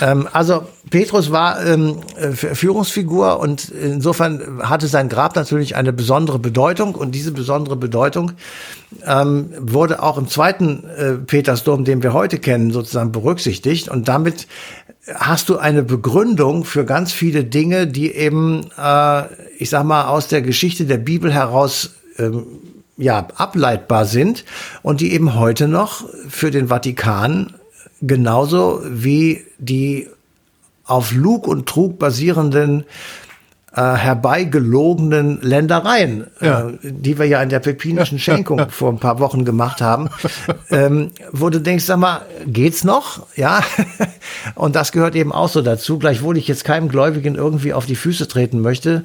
ähm, 0.00 0.28
also 0.32 0.64
Petrus 0.90 1.30
war 1.30 1.64
ähm, 1.64 1.98
Führungsfigur 2.32 3.40
und 3.40 3.68
insofern 3.68 4.60
hatte 4.62 4.86
sein 4.86 5.08
Grab 5.08 5.36
natürlich 5.36 5.76
eine 5.76 5.92
besondere 5.92 6.38
Bedeutung 6.38 6.94
und 6.94 7.14
diese 7.14 7.32
besondere 7.32 7.76
Bedeutung 7.76 8.32
ähm, 9.06 9.50
wurde 9.58 10.02
auch 10.02 10.18
im 10.18 10.28
zweiten 10.28 10.84
äh, 10.96 11.12
Petersdom, 11.14 11.84
den 11.84 12.02
wir 12.02 12.12
heute 12.12 12.38
kennen, 12.38 12.72
sozusagen 12.72 13.12
berücksichtigt. 13.12 13.88
Und 13.88 14.08
damit 14.08 14.46
hast 15.14 15.48
du 15.48 15.58
eine 15.58 15.82
Begründung 15.82 16.64
für 16.64 16.84
ganz 16.84 17.12
viele 17.12 17.44
Dinge, 17.44 17.86
die 17.86 18.12
eben, 18.12 18.70
äh, 18.78 19.24
ich 19.58 19.68
sag 19.70 19.84
mal, 19.84 20.06
aus 20.06 20.28
der 20.28 20.42
Geschichte 20.42 20.86
der 20.86 20.98
Bibel 20.98 21.32
heraus 21.32 21.94
ähm, 22.18 22.46
ja, 22.96 23.26
ableitbar 23.36 24.04
sind 24.04 24.44
und 24.82 25.00
die 25.00 25.12
eben 25.12 25.34
heute 25.34 25.68
noch 25.68 26.04
für 26.28 26.50
den 26.50 26.68
Vatikan 26.68 27.54
genauso 28.02 28.82
wie 28.84 29.44
die 29.58 30.08
auf 30.84 31.12
Lug 31.12 31.46
und 31.46 31.68
Trug 31.68 31.98
basierenden 31.98 32.84
äh, 33.74 33.80
herbeigelogenen 33.80 35.40
Ländereien, 35.40 36.26
ja. 36.42 36.68
äh, 36.68 36.72
die 36.82 37.18
wir 37.18 37.24
ja 37.24 37.42
in 37.42 37.48
der 37.48 37.60
pepinischen 37.60 38.18
Schenkung 38.18 38.58
ja, 38.58 38.64
ja. 38.66 38.70
vor 38.70 38.90
ein 38.90 38.98
paar 38.98 39.18
Wochen 39.18 39.46
gemacht 39.46 39.80
haben, 39.80 40.10
ähm, 40.70 41.10
wo 41.30 41.48
du 41.48 41.58
denkst, 41.58 41.84
sag 41.84 41.98
mal, 41.98 42.20
geht's 42.46 42.84
noch? 42.84 43.26
Ja. 43.34 43.62
Und 44.56 44.76
das 44.76 44.92
gehört 44.92 45.14
eben 45.14 45.32
auch 45.32 45.48
so 45.48 45.62
dazu, 45.62 45.98
gleichwohl 45.98 46.36
ich 46.36 46.48
jetzt 46.48 46.64
keinem 46.64 46.88
Gläubigen 46.88 47.34
irgendwie 47.34 47.72
auf 47.72 47.86
die 47.86 47.96
Füße 47.96 48.28
treten 48.28 48.60
möchte. 48.60 49.04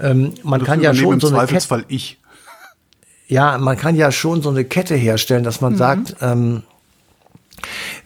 Ähm, 0.00 0.32
man 0.42 0.64
kann 0.64 0.80
ja 0.80 0.94
schon 0.94 1.20
so 1.20 1.28
eine 1.28 1.36
Zweifelsfall 1.36 1.82
Kette, 1.82 1.94
ich. 1.94 2.18
Ja, 3.28 3.56
man 3.58 3.76
kann 3.76 3.94
ja 3.94 4.10
schon 4.10 4.42
so 4.42 4.48
eine 4.48 4.64
Kette 4.64 4.96
herstellen, 4.96 5.44
dass 5.44 5.60
man 5.60 5.74
mhm. 5.74 5.76
sagt, 5.76 6.16
ähm, 6.22 6.62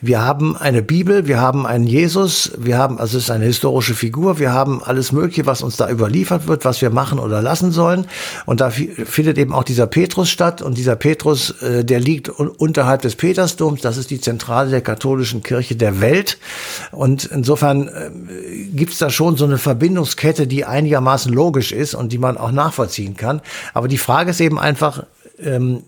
wir 0.00 0.20
haben 0.20 0.56
eine 0.56 0.82
Bibel, 0.82 1.26
wir 1.26 1.40
haben 1.40 1.66
einen 1.66 1.86
Jesus, 1.86 2.52
wir 2.58 2.78
haben, 2.78 2.98
also 2.98 3.18
es 3.18 3.24
ist 3.24 3.30
eine 3.30 3.44
historische 3.44 3.94
Figur, 3.94 4.38
wir 4.38 4.52
haben 4.52 4.82
alles 4.82 5.12
Mögliche, 5.12 5.46
was 5.46 5.62
uns 5.62 5.76
da 5.76 5.88
überliefert 5.88 6.46
wird, 6.48 6.64
was 6.64 6.82
wir 6.82 6.90
machen 6.90 7.18
oder 7.18 7.40
lassen 7.40 7.72
sollen. 7.72 8.06
Und 8.46 8.60
da 8.60 8.70
findet 8.70 9.38
eben 9.38 9.52
auch 9.52 9.64
dieser 9.64 9.86
Petrus 9.86 10.30
statt. 10.30 10.62
Und 10.62 10.76
dieser 10.76 10.96
Petrus, 10.96 11.50
äh, 11.62 11.84
der 11.84 12.00
liegt 12.00 12.28
unterhalb 12.28 13.02
des 13.02 13.16
Petersdoms. 13.16 13.80
Das 13.80 13.96
ist 13.96 14.10
die 14.10 14.20
Zentrale 14.20 14.70
der 14.70 14.80
katholischen 14.80 15.42
Kirche 15.42 15.76
der 15.76 16.00
Welt. 16.00 16.38
Und 16.90 17.24
insofern 17.26 17.88
äh, 17.88 18.10
gibt 18.72 18.92
es 18.92 18.98
da 18.98 19.10
schon 19.10 19.36
so 19.36 19.44
eine 19.44 19.58
Verbindungskette, 19.58 20.46
die 20.46 20.64
einigermaßen 20.64 21.32
logisch 21.32 21.72
ist 21.72 21.94
und 21.94 22.12
die 22.12 22.18
man 22.18 22.36
auch 22.36 22.52
nachvollziehen 22.52 23.16
kann. 23.16 23.40
Aber 23.74 23.88
die 23.88 23.98
Frage 23.98 24.30
ist 24.30 24.40
eben 24.40 24.58
einfach, 24.58 25.04
ähm, 25.38 25.82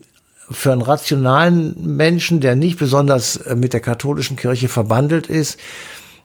für 0.51 0.73
einen 0.73 0.83
rationalen 0.83 1.97
Menschen, 1.97 2.41
der 2.41 2.57
nicht 2.57 2.79
besonders 2.79 3.37
äh, 3.37 3.55
mit 3.55 3.73
der 3.73 3.81
katholischen 3.81 4.37
Kirche 4.37 4.69
verbandelt 4.69 5.27
ist, 5.27 5.59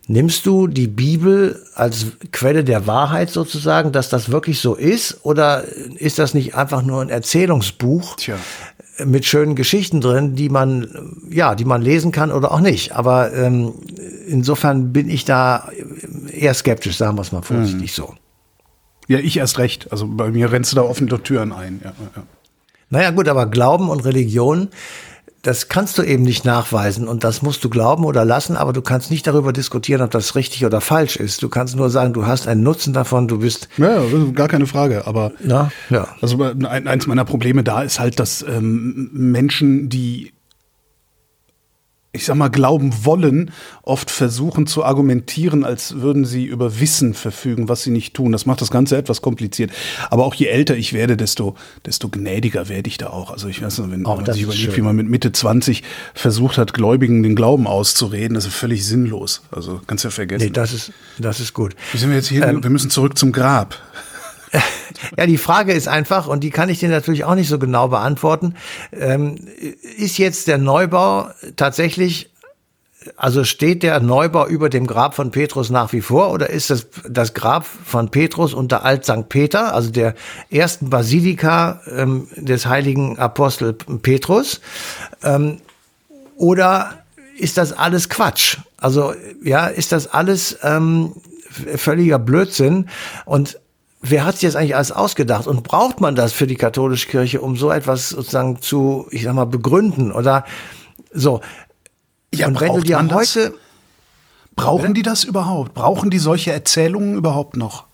nimmst 0.08 0.46
du 0.46 0.68
die 0.68 0.88
Bibel 0.88 1.64
als 1.76 2.08
Quelle 2.32 2.64
der 2.64 2.88
Wahrheit 2.88 3.30
sozusagen, 3.30 3.92
dass 3.92 4.10
das 4.10 4.32
wirklich 4.32 4.60
so 4.60 4.76
ist? 4.76 5.20
Oder 5.24 5.64
ist 5.98 6.20
das 6.20 6.34
nicht 6.34 6.56
einfach 6.56 6.82
nur 6.82 7.02
ein 7.02 7.10
Erzählungsbuch 7.10 8.16
Tja. 8.18 8.36
mit 9.06 9.26
schönen 9.26 9.56
Geschichten 9.56 10.02
drin, 10.02 10.36
die 10.36 10.50
man, 10.50 11.16
ja, 11.30 11.56
die 11.56 11.66
man 11.66 11.82
lesen 11.82 12.12
kann 12.12 12.32
oder 12.32 12.52
auch 12.52 12.60
nicht? 12.60 12.94
Aber 12.94 13.34
ähm, 13.34 13.74
insofern 14.28 14.92
bin 14.92 15.10
ich 15.10 15.26
da 15.26 15.70
eher 16.32 16.56
skeptisch, 16.56 16.98
sagen 16.98 17.18
wir 17.18 17.22
es 17.22 17.32
mal 17.32 17.44
vorsichtig 17.44 17.96
hm. 17.96 18.04
so. 18.04 18.16
Ja, 19.08 19.18
ich 19.20 19.38
erst 19.38 19.58
recht. 19.58 19.92
Also 19.92 20.08
bei 20.08 20.30
mir 20.30 20.52
rennst 20.52 20.72
du 20.72 20.76
da 20.76 20.84
offene 20.84 21.22
Türen 21.24 21.52
ein. 21.52 21.82
Ja, 21.84 21.94
ja. 22.16 22.24
Naja 22.90 23.12
gut, 23.12 23.28
aber 23.28 23.46
Glauben 23.46 23.90
und 23.90 24.06
Religion, 24.06 24.70
das 25.42 25.70
kannst 25.70 25.98
du 25.98 26.04
eben 26.04 26.24
nicht 26.24 26.44
nachweisen 26.44 27.08
und 27.08 27.24
das 27.24 27.42
musst 27.42 27.64
du 27.64 27.70
glauben 27.70 28.04
oder 28.04 28.26
lassen, 28.26 28.58
aber 28.58 28.74
du 28.74 28.82
kannst 28.82 29.10
nicht 29.10 29.26
darüber 29.26 29.54
diskutieren, 29.54 30.02
ob 30.02 30.12
das 30.12 30.36
richtig 30.36 30.66
oder 30.66 30.82
falsch 30.82 31.16
ist. 31.16 31.42
Du 31.42 31.50
kannst 31.50 31.76
nur 31.76 31.90
sagen, 31.90 32.14
du 32.14 32.26
hast 32.26 32.48
einen 32.48 32.62
Nutzen 32.62 32.92
davon, 32.94 33.28
du 33.28 33.40
bist. 33.40 33.70
Ja, 33.78 34.02
gar 34.34 34.50
keine 34.50 34.68
Frage. 34.68 35.08
Aber 35.08 35.32
Na, 35.42 35.72
ja. 35.90 36.08
also 36.22 36.44
eins 36.44 37.08
meiner 37.08 37.26
Probleme 37.26 37.64
da 37.64 37.84
ist 37.84 38.00
halt, 38.00 38.20
dass 38.20 38.42
ähm, 38.42 39.10
Menschen, 39.14 39.88
die 39.88 40.34
ich 42.12 42.26
sag 42.26 42.36
mal, 42.36 42.50
glauben 42.50 43.06
wollen, 43.06 43.52
oft 43.84 44.10
versuchen 44.10 44.66
zu 44.66 44.84
argumentieren, 44.84 45.64
als 45.64 46.02
würden 46.02 46.26
sie 46.26 46.46
über 46.46 46.80
Wissen 46.80 47.14
verfügen, 47.14 47.70
was 47.70 47.84
sie 47.84 47.92
nicht 47.92 48.16
tun. 48.16 48.32
Das 48.32 48.48
macht 48.48 48.62
das 48.62 48.72
Ganze 48.72 48.98
etwas 48.98 49.22
kompliziert. 49.22 49.72
Aber 50.10 50.26
auch 50.26 50.34
je 50.34 50.48
älter 50.48 50.76
ich 50.76 50.94
werde, 50.94 51.18
desto, 51.18 51.56
desto 51.86 52.10
gnädiger 52.10 52.68
werde 52.68 52.88
ich 52.88 52.98
da 52.98 53.08
auch. 53.12 53.30
Also 53.30 53.48
ich 53.48 53.62
weiß 53.62 53.78
nicht, 53.78 53.92
wenn, 53.92 54.06
wenn 54.06 54.16
man 54.16 54.34
sich 54.34 54.42
überlegt, 54.42 54.76
wie 54.76 54.82
man 54.82 54.96
mit 54.96 55.08
Mitte 55.08 55.32
20 55.32 55.84
versucht 56.16 56.58
hat, 56.58 56.74
Gläubigen 56.74 57.22
den 57.22 57.36
Glauben 57.36 57.68
auszureden, 57.68 58.34
das 58.34 58.48
ist 58.48 58.56
völlig 58.56 58.88
sinnlos. 58.88 59.44
Also 59.52 59.80
kannst 59.86 60.04
ja 60.04 60.10
vergessen. 60.10 60.46
Nee, 60.46 60.52
das 60.52 60.74
ist, 60.74 60.92
das 61.20 61.40
ist 61.40 61.54
gut. 61.54 61.76
Wie 61.92 62.00
sind 62.00 62.10
wir 62.10 62.18
jetzt 62.18 62.30
hier? 62.30 62.48
Ähm, 62.48 62.64
wir 62.64 62.72
müssen 62.72 62.90
zurück 62.90 63.20
zum 63.20 63.32
Grab. 63.32 63.78
Ja, 65.18 65.26
die 65.26 65.38
Frage 65.38 65.74
ist 65.74 65.88
einfach, 65.88 66.28
und 66.28 66.44
die 66.44 66.50
kann 66.50 66.70
ich 66.70 66.80
dir 66.80 66.90
natürlich 66.90 67.24
auch 67.24 67.36
nicht 67.36 67.50
so 67.50 67.60
genau 67.60 67.88
beantworten, 67.88 68.56
ähm, 68.92 69.36
ist 69.98 70.18
jetzt 70.18 70.48
der 70.48 70.58
Neubau 70.58 71.30
tatsächlich, 71.56 72.30
also 73.16 73.44
steht 73.44 73.84
der 73.84 74.00
Neubau 74.02 74.46
über 74.48 74.70
dem 74.70 74.86
Grab 74.88 75.16
von 75.16 75.32
Petrus 75.32 75.70
nach 75.70 75.94
wie 75.94 76.02
vor 76.02 76.32
oder 76.32 76.50
ist 76.50 76.70
das 76.70 76.88
das 77.08 77.34
Grab 77.34 77.66
von 77.66 78.10
Petrus 78.10 78.54
unter 78.54 78.84
Alt 78.84 79.06
St. 79.06 79.30
Peter, 79.30 79.74
also 79.74 79.90
der 79.90 80.16
ersten 80.50 80.90
Basilika 80.90 81.82
ähm, 81.96 82.28
des 82.36 82.66
heiligen 82.66 83.18
Apostel 83.18 83.74
Petrus? 83.74 84.60
Ähm, 85.24 85.60
oder 86.36 87.04
ist 87.38 87.58
das 87.58 87.72
alles 87.72 88.10
Quatsch? 88.10 88.58
Also 88.78 89.14
ja, 89.44 89.68
ist 89.68 89.92
das 89.94 90.08
alles 90.08 90.58
ähm, 90.62 91.14
völliger 91.78 92.20
Blödsinn? 92.20 92.90
Und 93.26 93.60
wer 94.02 94.26
hat 94.26 94.38
sich 94.38 94.48
das 94.48 94.56
eigentlich 94.56 94.76
alles 94.76 94.92
ausgedacht 94.92 95.48
und 95.48 95.64
braucht 95.64 96.02
man 96.02 96.16
das 96.16 96.34
für 96.34 96.48
die 96.48 96.56
katholische 96.56 97.08
Kirche, 97.08 97.42
um 97.42 97.58
so 97.58 97.72
etwas 97.72 98.10
sozusagen 98.10 98.62
zu, 98.62 99.08
ich 99.12 99.24
sag 99.24 99.34
mal, 99.34 99.46
begründen 99.46 100.12
oder 100.12 100.46
so? 101.12 101.42
Ja, 102.34 102.48
und 102.48 102.60
wenn 102.62 102.74
du 102.74 102.82
dir 102.82 103.00
heute 103.12 103.54
brauchen 104.56 104.86
oder? 104.86 104.94
die 104.94 105.02
das 105.02 105.24
überhaupt? 105.24 105.74
Brauchen 105.74 106.10
die 106.10 106.20
solche 106.20 106.52
Erzählungen 106.52 107.16
überhaupt 107.16 107.58
noch? 107.58 107.86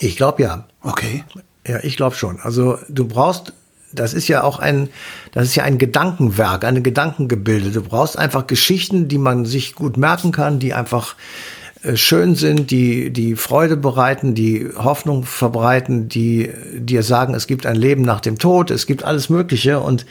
Ich 0.00 0.16
glaube 0.16 0.42
ja. 0.42 0.64
Okay. 0.82 1.24
Ja, 1.66 1.78
ich 1.82 1.96
glaube 1.96 2.16
schon. 2.16 2.40
Also 2.40 2.78
du 2.88 3.06
brauchst 3.06 3.52
das 3.94 4.12
ist 4.12 4.28
ja 4.28 4.42
auch 4.42 4.58
ein, 4.58 4.88
das 5.32 5.44
ist 5.44 5.54
ja 5.54 5.62
ein 5.62 5.78
Gedankenwerk, 5.78 6.64
eine 6.64 6.82
Gedankengebilde. 6.82 7.70
Du 7.70 7.82
brauchst 7.82 8.18
einfach 8.18 8.46
Geschichten, 8.46 9.08
die 9.08 9.18
man 9.18 9.44
sich 9.44 9.74
gut 9.74 9.96
merken 9.96 10.32
kann, 10.32 10.58
die 10.58 10.74
einfach 10.74 11.14
schön 11.94 12.34
sind, 12.34 12.70
die, 12.70 13.10
die 13.10 13.36
Freude 13.36 13.76
bereiten, 13.76 14.34
die 14.34 14.68
Hoffnung 14.76 15.24
verbreiten, 15.24 16.08
die 16.08 16.50
dir 16.74 17.02
sagen, 17.02 17.34
es 17.34 17.46
gibt 17.46 17.66
ein 17.66 17.76
Leben 17.76 18.02
nach 18.02 18.20
dem 18.20 18.38
Tod, 18.38 18.70
es 18.70 18.86
gibt 18.86 19.04
alles 19.04 19.28
Mögliche 19.28 19.80
und 19.80 20.06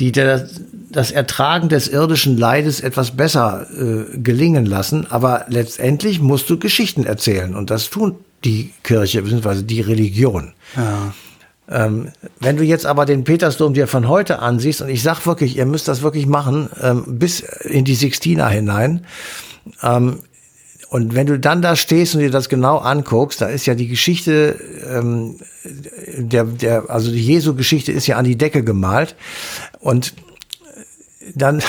die 0.00 0.12
der, 0.12 0.48
das 0.90 1.12
Ertragen 1.12 1.68
des 1.68 1.88
irdischen 1.88 2.36
Leides 2.36 2.80
etwas 2.80 3.12
besser 3.12 3.66
äh, 3.72 4.18
gelingen 4.18 4.66
lassen. 4.66 5.06
Aber 5.10 5.46
letztendlich 5.48 6.20
musst 6.20 6.50
du 6.50 6.58
Geschichten 6.58 7.04
erzählen 7.04 7.54
und 7.54 7.70
das 7.70 7.90
tun 7.90 8.16
die 8.44 8.72
Kirche 8.82 9.22
bzw. 9.22 9.62
die 9.62 9.80
Religion. 9.80 10.52
Ja. 10.76 11.14
Ähm, 11.66 12.10
wenn 12.40 12.58
du 12.58 12.62
jetzt 12.62 12.84
aber 12.84 13.06
den 13.06 13.24
Petersdom 13.24 13.72
dir 13.72 13.88
von 13.88 14.08
heute 14.08 14.40
ansiehst, 14.40 14.82
und 14.82 14.90
ich 14.90 15.02
sag 15.02 15.24
wirklich, 15.24 15.56
ihr 15.56 15.64
müsst 15.64 15.88
das 15.88 16.02
wirklich 16.02 16.26
machen, 16.26 16.68
ähm, 16.82 17.04
bis 17.06 17.40
in 17.40 17.86
die 17.86 17.94
Sixtina 17.94 18.48
hinein, 18.48 19.06
ähm, 19.82 20.18
und 20.88 21.14
wenn 21.14 21.26
du 21.26 21.38
dann 21.38 21.62
da 21.62 21.76
stehst 21.76 22.14
und 22.14 22.20
dir 22.20 22.30
das 22.30 22.48
genau 22.48 22.78
anguckst, 22.78 23.40
da 23.40 23.46
ist 23.46 23.66
ja 23.66 23.74
die 23.74 23.88
Geschichte, 23.88 24.58
ähm, 24.88 25.36
der, 26.16 26.44
der, 26.44 26.90
also 26.90 27.10
die 27.10 27.24
Jesu-Geschichte 27.24 27.92
ist 27.92 28.06
ja 28.06 28.16
an 28.16 28.24
die 28.24 28.36
Decke 28.36 28.62
gemalt. 28.62 29.16
Und 29.80 30.14
dann, 31.34 31.62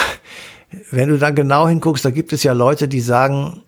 wenn 0.92 1.10
du 1.10 1.18
dann 1.18 1.36
genau 1.36 1.68
hinguckst, 1.68 2.06
da 2.06 2.12
gibt 2.12 2.34
es 2.34 2.44
ja 2.44 2.54
Leute, 2.54 2.88
die 2.88 3.02
sagen, 3.02 3.62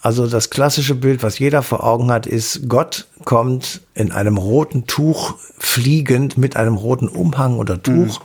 also 0.00 0.26
das 0.26 0.50
klassische 0.50 0.96
Bild, 0.96 1.22
was 1.22 1.38
jeder 1.38 1.62
vor 1.62 1.84
Augen 1.84 2.10
hat, 2.10 2.26
ist, 2.26 2.68
Gott 2.68 3.06
kommt 3.24 3.82
in 3.94 4.10
einem 4.10 4.36
roten 4.36 4.86
Tuch 4.86 5.34
fliegend 5.58 6.38
mit 6.38 6.56
einem 6.56 6.74
roten 6.74 7.08
Umhang 7.08 7.58
oder 7.58 7.80
Tuch. 7.80 8.20
Mhm. 8.20 8.24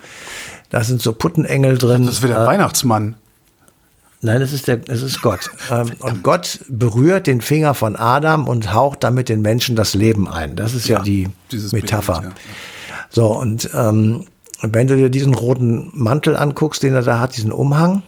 Da 0.69 0.83
sind 0.83 1.01
so 1.01 1.13
Puttenengel 1.13 1.77
drin. 1.77 2.05
Das 2.05 2.15
ist 2.15 2.23
wieder 2.23 2.43
äh, 2.43 2.47
Weihnachtsmann. 2.47 3.15
Nein, 4.21 4.41
es 4.41 4.51
ist 4.51 4.67
der, 4.67 4.81
es 4.87 5.03
ist 5.03 5.21
Gott. 5.21 5.51
Ähm, 5.69 5.91
und 5.99 6.23
Gott 6.23 6.59
berührt 6.67 7.27
den 7.27 7.41
Finger 7.41 7.73
von 7.73 7.95
Adam 7.95 8.47
und 8.47 8.73
haucht 8.73 9.03
damit 9.03 9.29
den 9.29 9.41
Menschen 9.41 9.75
das 9.75 9.93
Leben 9.93 10.27
ein. 10.27 10.55
Das 10.55 10.73
ist 10.73 10.87
ja, 10.87 10.97
ja 10.97 11.03
die 11.03 11.27
Metapher. 11.71 12.21
Bild, 12.21 12.33
ja. 12.33 12.95
So, 13.09 13.27
und 13.27 13.69
ähm, 13.73 14.25
wenn 14.61 14.87
du 14.87 14.95
dir 14.95 15.09
diesen 15.09 15.35
roten 15.35 15.91
Mantel 15.93 16.35
anguckst, 16.35 16.81
den 16.81 16.95
er 16.95 17.03
da 17.03 17.19
hat, 17.19 17.37
diesen 17.37 17.51
Umhang, 17.51 18.01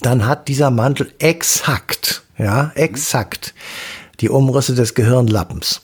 dann 0.00 0.26
hat 0.26 0.48
dieser 0.48 0.70
Mantel 0.70 1.12
exakt, 1.18 2.22
ja, 2.38 2.72
exakt 2.74 3.54
die 4.20 4.30
Umrisse 4.30 4.74
des 4.74 4.94
Gehirnlappens. 4.94 5.82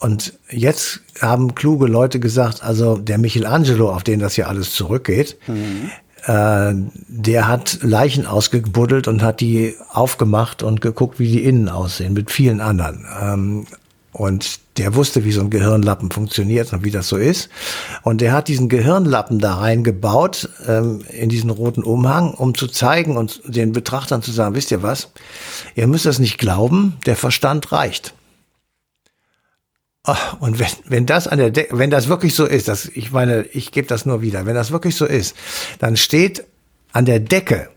Und 0.00 0.34
jetzt 0.50 1.00
haben 1.20 1.54
kluge 1.54 1.86
Leute 1.86 2.18
gesagt, 2.18 2.62
also 2.64 2.96
der 2.96 3.18
Michelangelo, 3.18 3.90
auf 3.90 4.02
den 4.02 4.18
das 4.18 4.34
hier 4.34 4.48
alles 4.48 4.72
zurückgeht, 4.72 5.38
mhm 5.46 5.90
äh, 6.26 6.74
der 7.08 7.48
hat 7.48 7.78
Leichen 7.82 8.26
ausgebuddelt 8.26 9.08
und 9.08 9.22
hat 9.22 9.40
die 9.40 9.74
aufgemacht 9.90 10.62
und 10.62 10.80
geguckt, 10.80 11.18
wie 11.18 11.30
die 11.30 11.44
innen 11.44 11.68
aussehen, 11.68 12.12
mit 12.12 12.30
vielen 12.30 12.60
anderen. 12.60 13.06
Ähm, 13.20 13.66
und 14.14 14.60
der 14.78 14.94
wusste, 14.94 15.24
wie 15.24 15.32
so 15.32 15.40
ein 15.40 15.50
Gehirnlappen 15.50 16.12
funktioniert 16.12 16.72
und 16.72 16.84
wie 16.84 16.92
das 16.92 17.08
so 17.08 17.16
ist. 17.16 17.48
Und 18.02 18.20
der 18.20 18.32
hat 18.32 18.46
diesen 18.46 18.68
Gehirnlappen 18.68 19.40
da 19.40 19.54
reingebaut, 19.54 20.48
ähm, 20.68 21.00
in 21.10 21.28
diesen 21.28 21.50
roten 21.50 21.82
Umhang, 21.82 22.32
um 22.32 22.54
zu 22.54 22.68
zeigen 22.68 23.16
und 23.16 23.42
den 23.44 23.72
Betrachtern 23.72 24.22
zu 24.22 24.30
sagen, 24.30 24.54
wisst 24.54 24.70
ihr 24.70 24.84
was? 24.84 25.10
Ihr 25.74 25.88
müsst 25.88 26.06
das 26.06 26.20
nicht 26.20 26.38
glauben, 26.38 26.96
der 27.06 27.16
Verstand 27.16 27.72
reicht. 27.72 28.14
Oh, 30.06 30.14
und 30.40 30.58
wenn, 30.58 30.68
wenn 30.84 31.06
das 31.06 31.26
an 31.26 31.38
der 31.38 31.50
De 31.50 31.68
wenn 31.70 31.90
das 31.90 32.08
wirklich 32.08 32.34
so 32.34 32.44
ist, 32.44 32.68
das, 32.68 32.86
ich 32.86 33.10
meine, 33.12 33.42
ich 33.52 33.72
gebe 33.72 33.86
das 33.88 34.04
nur 34.04 34.20
wieder, 34.20 34.44
wenn 34.44 34.54
das 34.54 34.70
wirklich 34.70 34.96
so 34.96 35.06
ist, 35.06 35.34
dann 35.78 35.96
steht 35.96 36.44
an 36.92 37.06
der 37.06 37.20
Decke 37.20 37.70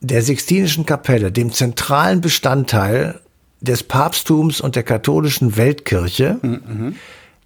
der 0.00 0.20
Sixtinischen 0.20 0.84
Kapelle, 0.84 1.32
dem 1.32 1.52
zentralen 1.52 2.20
Bestandteil 2.20 3.20
des 3.60 3.82
Papsttums 3.82 4.60
und 4.60 4.76
der 4.76 4.82
katholischen 4.82 5.56
Weltkirche 5.56 6.38
mhm. 6.42 6.96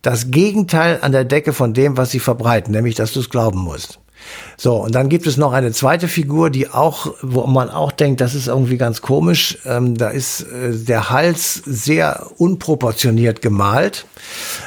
das 0.02 0.30
Gegenteil 0.30 0.98
an 1.02 1.12
der 1.12 1.24
Decke 1.24 1.52
von 1.52 1.74
dem, 1.74 1.96
was 1.96 2.10
sie 2.10 2.20
verbreiten, 2.20 2.72
nämlich 2.72 2.94
dass 2.94 3.12
du 3.12 3.20
es 3.20 3.30
glauben 3.30 3.60
musst. 3.60 4.00
So, 4.56 4.76
und 4.76 4.94
dann 4.94 5.08
gibt 5.08 5.26
es 5.26 5.36
noch 5.36 5.52
eine 5.52 5.72
zweite 5.72 6.08
Figur, 6.08 6.50
die 6.50 6.68
auch, 6.68 7.14
wo 7.22 7.46
man 7.46 7.70
auch 7.70 7.92
denkt, 7.92 8.20
das 8.20 8.34
ist 8.34 8.48
irgendwie 8.48 8.78
ganz 8.78 9.02
komisch. 9.02 9.58
Ähm, 9.66 9.96
da 9.96 10.08
ist 10.08 10.42
äh, 10.42 10.72
der 10.74 11.10
Hals 11.10 11.62
sehr 11.66 12.26
unproportioniert 12.38 13.42
gemalt. 13.42 14.06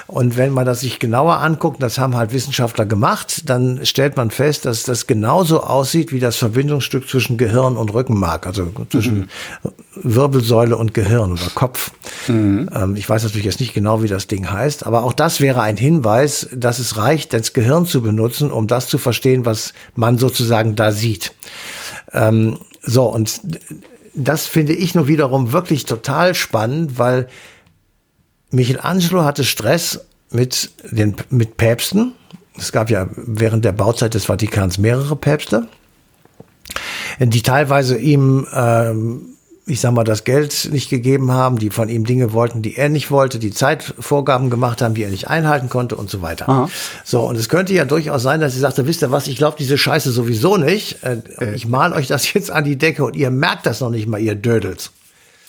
Und 0.07 0.37
wenn 0.37 0.51
man 0.51 0.65
das 0.65 0.81
sich 0.81 0.99
genauer 0.99 1.37
anguckt, 1.37 1.81
das 1.81 1.97
haben 1.97 2.15
halt 2.15 2.33
Wissenschaftler 2.33 2.85
gemacht, 2.85 3.49
dann 3.49 3.85
stellt 3.85 4.17
man 4.17 4.31
fest, 4.31 4.65
dass 4.65 4.83
das 4.83 5.07
genauso 5.07 5.61
aussieht 5.61 6.11
wie 6.11 6.19
das 6.19 6.35
Verbindungsstück 6.35 7.07
zwischen 7.07 7.37
Gehirn 7.37 7.77
und 7.77 7.93
Rückenmark, 7.93 8.47
also 8.47 8.71
zwischen 8.89 9.19
mhm. 9.19 9.71
Wirbelsäule 9.95 10.77
und 10.77 10.93
Gehirn 10.93 11.31
oder 11.31 11.49
Kopf. 11.53 11.91
Mhm. 12.27 12.69
Ähm, 12.73 12.95
ich 12.95 13.09
weiß 13.09 13.23
natürlich 13.23 13.45
jetzt 13.45 13.59
nicht 13.59 13.73
genau, 13.73 14.03
wie 14.03 14.07
das 14.07 14.27
Ding 14.27 14.49
heißt, 14.49 14.85
aber 14.85 15.03
auch 15.03 15.13
das 15.13 15.41
wäre 15.41 15.61
ein 15.61 15.77
Hinweis, 15.77 16.47
dass 16.53 16.79
es 16.79 16.97
reicht, 16.97 17.33
das 17.33 17.53
Gehirn 17.53 17.85
zu 17.85 18.01
benutzen, 18.01 18.51
um 18.51 18.67
das 18.67 18.87
zu 18.87 18.97
verstehen, 18.97 19.38
was 19.45 19.73
man 19.95 20.17
sozusagen 20.17 20.75
da 20.75 20.91
sieht. 20.91 21.33
Ähm, 22.11 22.59
so, 22.81 23.05
und 23.05 23.41
das 24.13 24.47
finde 24.47 24.73
ich 24.73 24.95
nur 24.95 25.07
wiederum 25.07 25.51
wirklich 25.51 25.85
total 25.85 26.35
spannend, 26.35 26.97
weil 26.97 27.27
Michelangelo 28.51 29.23
hatte 29.23 29.43
Stress 29.43 30.05
mit 30.31 30.71
den 30.91 31.15
mit 31.29 31.57
Päpsten. 31.57 32.13
Es 32.57 32.71
gab 32.71 32.89
ja 32.89 33.07
während 33.15 33.63
der 33.65 33.71
Bauzeit 33.71 34.13
des 34.13 34.25
Vatikans 34.25 34.77
mehrere 34.77 35.15
Päpste, 35.15 35.67
die 37.19 37.41
teilweise 37.41 37.97
ihm 37.97 38.47
ähm, 38.53 39.35
ich 39.69 39.79
sag 39.81 39.93
mal, 39.93 40.03
das 40.03 40.23
Geld 40.23 40.69
nicht 40.71 40.89
gegeben 40.89 41.31
haben, 41.31 41.57
die 41.57 41.69
von 41.69 41.89
ihm 41.89 42.05
Dinge 42.05 42.33
wollten, 42.33 42.61
die 42.61 42.75
er 42.75 42.89
nicht 42.89 43.11
wollte, 43.11 43.39
die 43.39 43.51
Zeitvorgaben 43.51 44.49
gemacht 44.49 44.81
haben, 44.81 44.95
die 44.95 45.03
er 45.03 45.09
nicht 45.09 45.27
einhalten 45.27 45.69
konnte 45.69 45.95
und 45.95 46.09
so 46.09 46.21
weiter. 46.21 46.49
Aha. 46.49 46.69
So, 47.03 47.21
und 47.21 47.35
es 47.35 47.49
könnte 47.49 47.73
ja 47.73 47.85
durchaus 47.85 48.23
sein, 48.23 48.41
dass 48.41 48.53
sie 48.53 48.59
sagte, 48.59 48.87
wisst 48.87 49.03
ihr 49.03 49.11
was, 49.11 49.27
ich 49.27 49.37
glaube 49.37 49.57
diese 49.59 49.77
Scheiße 49.77 50.11
sowieso 50.11 50.57
nicht. 50.57 51.03
Äh, 51.03 51.21
äh. 51.39 51.55
Ich 51.55 51.67
mal 51.67 51.93
euch 51.93 52.07
das 52.07 52.33
jetzt 52.33 52.51
an 52.51 52.63
die 52.63 52.77
Decke 52.77 53.03
und 53.05 53.15
ihr 53.15 53.29
merkt 53.29 53.65
das 53.65 53.79
noch 53.81 53.91
nicht 53.91 54.07
mal, 54.07 54.19
ihr 54.19 54.35
Dödels. 54.35 54.91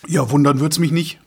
Ja, 0.07 0.31
wundern 0.31 0.61
wird's 0.61 0.79
mich 0.79 0.93
nicht. 0.93 1.19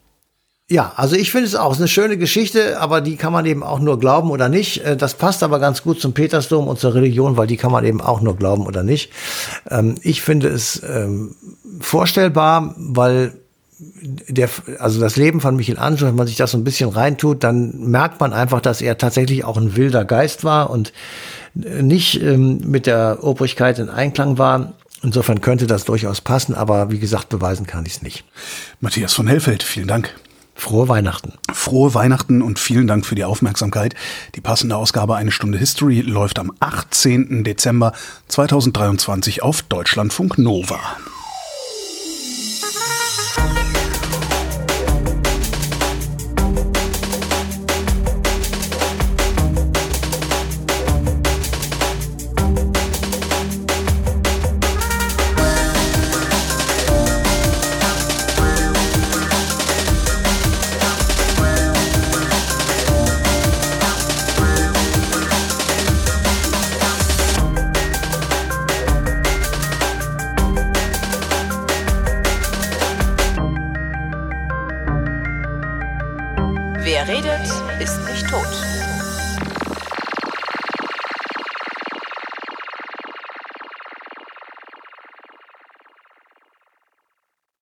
Ja, 0.70 0.94
also 0.96 1.16
ich 1.16 1.30
finde 1.32 1.48
es 1.48 1.56
auch 1.56 1.78
eine 1.78 1.90
schöne 1.90 2.18
Geschichte, 2.18 2.80
aber 2.80 3.02
die 3.02 3.18
kann 3.18 3.34
man 3.34 3.46
eben 3.46 3.64
auch 3.64 3.80
nur 3.80 4.00
glauben 4.00 4.32
oder 4.32 4.48
nicht. 4.48 4.84
Äh, 4.84 4.96
das 4.96 5.16
passt 5.16 5.44
aber 5.44 5.60
ganz 5.60 5.84
gut 5.84 6.00
zum 6.00 6.14
Petersdom 6.14 6.68
und 6.68 6.80
zur 6.80 6.94
Religion, 6.94 7.36
weil 7.36 7.48
die 7.48 7.58
kann 7.58 7.72
man 7.72 7.84
eben 7.84 8.00
auch 8.02 8.22
nur 8.22 8.38
glauben 8.38 8.66
oder 8.66 8.82
nicht. 8.82 9.12
Ähm, 9.70 9.96
ich 10.02 10.22
finde 10.22 10.48
es 10.48 10.82
ähm, 10.84 11.36
vorstellbar, 11.82 12.76
weil 12.78 13.34
der, 13.78 14.50
also 14.80 15.02
das 15.02 15.18
Leben 15.18 15.42
von 15.42 15.56
Michelangelo, 15.56 16.08
wenn 16.08 16.16
man 16.16 16.28
sich 16.28 16.38
das 16.38 16.52
so 16.52 16.58
ein 16.58 16.64
bisschen 16.64 16.90
reintut, 16.90 17.44
dann 17.44 17.90
merkt 17.90 18.22
man 18.22 18.32
einfach, 18.32 18.62
dass 18.62 18.82
er 18.82 18.98
tatsächlich 18.98 19.44
auch 19.44 19.58
ein 19.58 19.76
wilder 19.76 20.06
Geist 20.06 20.46
war 20.46 20.70
und 20.70 20.94
äh, 21.62 21.82
nicht 21.82 22.22
ähm, 22.22 22.62
mit 22.66 22.86
der 22.86 23.20
Obrigkeit 23.22 23.80
in 23.80 23.90
Einklang 23.90 24.38
war. 24.38 24.74
Insofern 25.02 25.42
könnte 25.42 25.68
das 25.68 25.84
durchaus 25.84 26.22
passen, 26.22 26.56
aber 26.56 26.90
wie 26.90 27.00
gesagt, 27.00 27.28
beweisen 27.28 27.68
kann 27.68 27.86
ich 27.86 27.96
es 27.96 28.02
nicht. 28.02 28.24
Matthias 28.80 29.14
von 29.14 29.28
Hellfeld, 29.28 29.62
vielen 29.62 29.88
Dank. 29.88 30.16
Frohe 30.56 30.88
Weihnachten. 30.88 31.34
Frohe 31.52 31.94
Weihnachten 31.94 32.42
und 32.42 32.60
vielen 32.60 32.88
Dank 32.88 33.06
für 33.06 33.16
die 33.16 33.26
Aufmerksamkeit. 33.26 33.96
Die 34.36 34.42
passende 34.42 34.78
Ausgabe 34.78 35.16
Eine 35.16 35.32
Stunde 35.32 35.58
History 35.58 36.02
läuft 36.02 36.40
am 36.40 36.52
18. 36.60 37.44
Dezember 37.44 37.94
2023 38.28 39.44
auf 39.44 39.62
Deutschlandfunk 39.64 40.38
Nova. 40.38 40.80